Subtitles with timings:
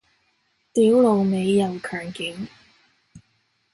[0.73, 2.47] 屌老味又強檢